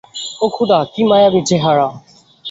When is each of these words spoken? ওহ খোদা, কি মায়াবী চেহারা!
ওহ 0.41 0.49
খোদা, 0.55 0.79
কি 0.93 1.01
মায়াবী 1.09 1.41
চেহারা! 1.49 1.87